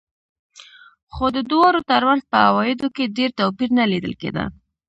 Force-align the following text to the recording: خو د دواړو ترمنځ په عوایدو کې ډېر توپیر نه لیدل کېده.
خو 1.13 1.25
د 1.35 1.37
دواړو 1.51 1.79
ترمنځ 1.91 2.21
په 2.31 2.37
عوایدو 2.47 2.87
کې 2.95 3.13
ډېر 3.17 3.29
توپیر 3.39 3.69
نه 3.79 3.85
لیدل 3.91 4.13
کېده. 4.21 4.45